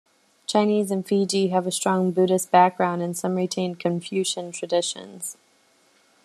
[0.47, 5.37] Chinese in Fiji have a strong Buddhist background and some retained Confucian traditions.